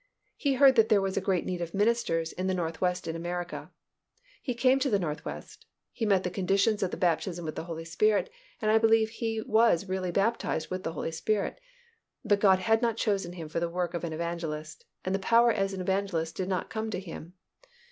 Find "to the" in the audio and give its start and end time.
4.79-4.97